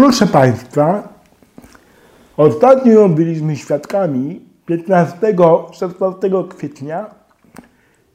[0.00, 1.14] Proszę Państwa,
[2.36, 7.14] ostatnio byliśmy świadkami 15-16 kwietnia,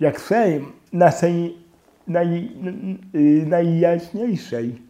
[0.00, 1.56] jak Sejm naszej
[2.06, 2.52] naj,
[3.14, 4.82] y, najjaśniejszej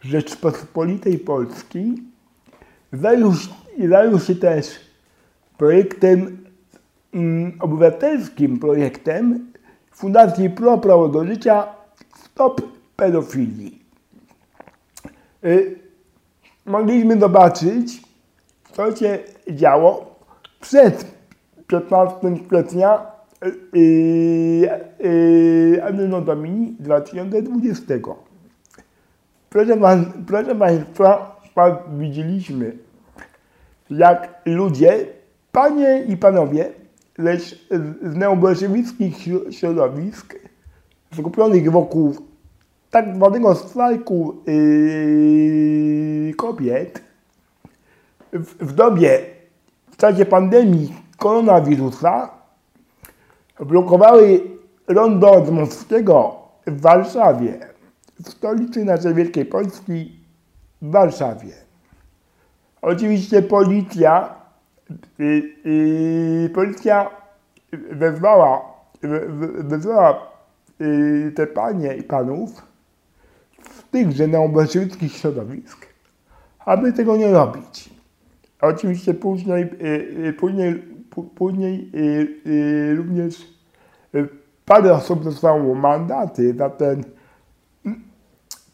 [0.00, 1.94] Rzeczpospolitej Polskiej
[3.88, 4.80] zajął się też
[5.56, 6.46] projektem
[7.14, 9.52] mm, obywatelskim projektem
[9.90, 11.66] Fundacji Pro Prawo do Życia
[12.14, 12.62] Stop
[12.96, 13.82] Pedofilii.
[15.44, 15.87] Y,
[16.68, 18.02] mogliśmy zobaczyć,
[18.72, 19.18] co się
[19.50, 20.18] działo
[20.60, 21.14] przed
[21.66, 22.16] 15
[22.48, 23.06] kwietnia
[23.72, 23.80] yy,
[25.00, 27.94] yy, Anno Domini 2020.
[29.50, 31.40] Proszę, pan, proszę Państwa,
[31.98, 32.72] widzieliśmy,
[33.90, 35.06] jak ludzie,
[35.52, 36.72] panie i panowie,
[37.18, 37.68] lecz
[38.02, 39.16] z neobolszewickich
[39.50, 40.34] środowisk
[41.14, 42.14] skupionych wokół
[42.90, 45.87] tak zwanego strajku yy,
[46.58, 47.02] kobiet
[48.32, 49.20] w, w dobie,
[49.90, 52.30] w czasie pandemii koronawirusa
[53.60, 54.40] blokowały
[54.88, 57.58] rondo Dmowskiego w Warszawie,
[58.24, 60.20] w stolicy naszej Wielkiej Polski,
[60.82, 61.52] w Warszawie.
[62.82, 64.34] Oczywiście policja,
[65.18, 67.10] yy, yy, policja
[67.72, 68.62] wezwała,
[69.58, 70.26] wezwała
[70.80, 72.62] yy, te panie i panów
[73.70, 75.87] z tychże neobolszewickich środowisk,
[76.68, 77.90] aby tego nie robić.
[78.60, 79.66] Oczywiście później,
[80.22, 80.82] yy, później,
[81.34, 81.90] później
[82.44, 83.46] yy, również
[84.64, 87.04] parę osób dostało mandaty za ten,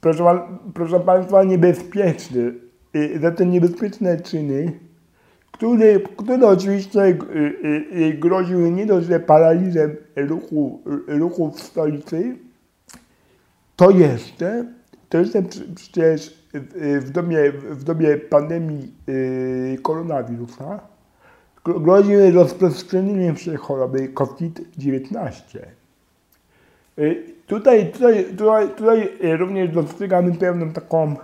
[0.00, 0.24] proszę,
[0.74, 2.54] proszę Państwa, niebezpieczny,
[3.20, 4.72] za te niebezpieczne czyny,
[5.52, 7.18] które, które oczywiście
[8.18, 12.36] groziły nie dość, że paraliżem ruchu, ruchu w stolicy,
[13.76, 14.64] to jeszcze,
[15.08, 15.42] to jeszcze
[15.74, 16.43] przecież
[17.00, 18.94] w dobie, w dobie pandemii
[19.82, 20.80] koronawirusa
[21.64, 25.58] groziły rozprzestrzenieniem się choroby COVID-19.
[27.46, 31.16] Tutaj, tutaj, tutaj, tutaj również dostrzegamy pewną taką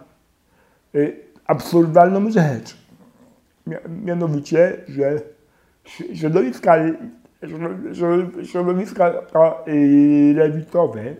[1.46, 2.76] absurdalną rzecz.
[4.04, 5.20] Mianowicie, że
[6.14, 6.76] środowiska,
[8.42, 9.12] środowiska
[10.34, 11.14] lewicowe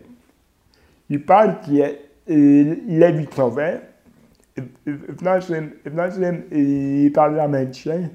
[1.10, 1.94] i partie
[2.88, 3.89] lewicowe
[4.86, 6.42] w naszym, w naszym
[7.14, 8.08] parlamencie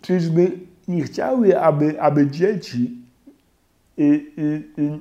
[0.00, 0.50] czyżby
[0.88, 3.00] nie chciały, aby, aby dzieci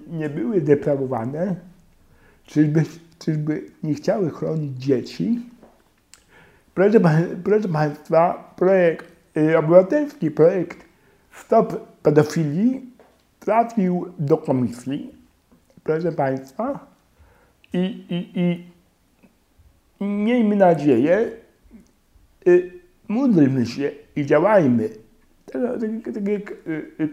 [0.08, 1.56] nie były deprawowane,
[2.46, 2.84] czyżby,
[3.20, 5.42] czyżby nie chciały chronić dzieci.
[6.74, 7.00] Proszę,
[7.44, 9.16] proszę Państwa, projekt,
[9.58, 10.78] obywatelski projekt
[11.32, 12.90] Stop Pedofilii
[13.40, 15.14] trafił do komisji,
[15.84, 16.88] proszę Państwa,
[17.74, 17.78] i,
[18.10, 18.66] i, i
[20.00, 21.32] miejmy nadzieję,
[23.08, 24.90] módlmy się i działajmy.
[25.46, 26.54] Tak, tak, tak jak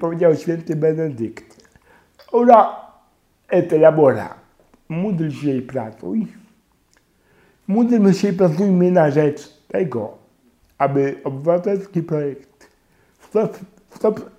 [0.01, 1.69] powiedział święty Benedykt.
[2.33, 2.77] Ora
[3.49, 4.35] et labora.
[4.89, 6.27] Módl się i pracuj.
[7.69, 10.19] Módlmy się i pracujmy na rzecz tego,
[10.79, 12.57] aby obywatelski projekt
[13.29, 13.59] Stop,
[13.91, 14.31] stop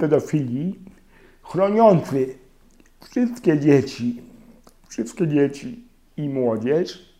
[0.00, 0.78] pedofilii,
[1.42, 2.34] chroniący
[3.00, 4.22] wszystkie dzieci,
[4.88, 5.84] wszystkie dzieci
[6.16, 7.11] i młodzież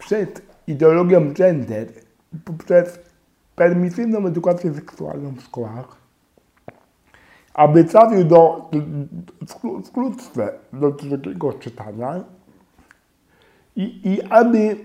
[0.00, 1.88] przed ideologią gender,
[2.44, 2.98] poprzez
[3.56, 5.96] permisywną edukację seksualną w szkołach,
[7.54, 8.70] aby trafił do,
[9.84, 12.24] wkrótce do drugiego czytania
[13.76, 14.76] i, i aby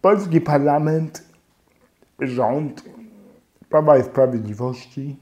[0.00, 1.24] polski parlament,
[2.20, 2.84] rząd
[3.68, 5.16] Prawa i Sprawiedliwości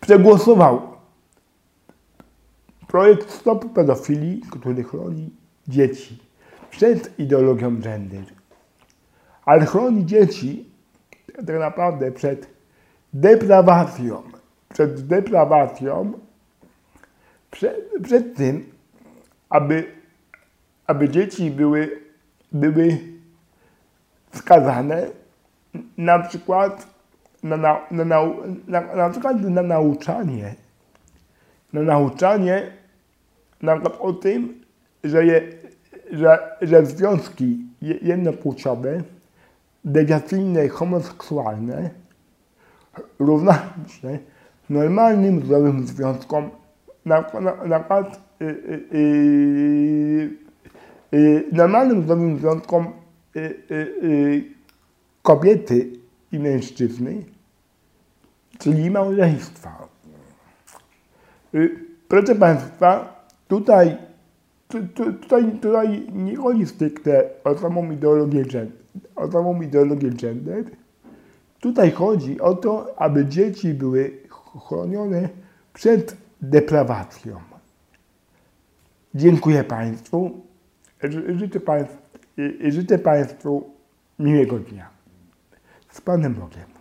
[0.00, 0.82] przegłosował
[2.88, 5.30] projekt Stop Pedofilii, który chroni
[5.68, 6.31] dzieci
[6.72, 8.24] przed ideologią gender.
[9.44, 10.64] Ale chroni dzieci
[11.46, 12.46] tak naprawdę przed
[13.12, 14.22] deprawacją,
[14.74, 16.12] przed deprawacją,
[17.50, 18.72] przed, przed tym,
[19.50, 19.84] aby,
[20.86, 22.00] aby dzieci były,
[22.52, 22.98] były
[24.32, 25.06] skazane
[25.98, 26.86] na przykład
[27.42, 28.04] na, na, na,
[28.66, 30.54] na, na przykład na nauczanie,
[31.72, 32.72] na nauczanie
[33.62, 34.64] na przykład o tym,
[35.04, 35.42] że, je,
[36.12, 37.58] że, że związki
[38.02, 39.02] jednopłciowe,
[39.84, 41.90] dewiacyjne i homoseksualne
[43.18, 44.18] równają się
[44.70, 46.50] normalnym, zdrowym związkom,
[47.04, 50.30] na, na, na przykład y, y, y,
[51.14, 52.92] y, normalnym, zdrowym związkom
[53.36, 54.44] y, y,
[55.22, 55.90] kobiety
[56.32, 57.24] i mężczyzny,
[58.58, 59.88] czyli małżeństwa.
[62.08, 64.11] Proszę Państwa, tutaj tu, tu,
[64.80, 68.78] tutaj, tutaj nie chodzi stricte o samą ideologię gender,
[69.16, 70.64] o samą ideologię gender.
[71.60, 74.10] Tutaj chodzi o to, aby dzieci były
[74.68, 75.28] chronione
[75.74, 77.40] przed deprawacją.
[79.14, 80.30] Dziękuję Państwu.
[81.02, 81.98] Ży- Życzę Państwu,
[82.68, 83.70] życzę państwu
[84.18, 84.90] miłego dnia.
[85.90, 86.71] Z Panem Bogiem.